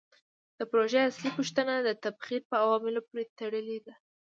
[0.57, 3.93] د پروژې اصلي پوښتنه د تبخیر په عواملو پورې تړلې ده.